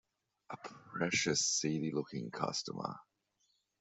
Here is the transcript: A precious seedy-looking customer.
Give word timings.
A 0.49 0.57
precious 0.57 1.41
seedy-looking 1.45 2.31
customer. 2.31 2.95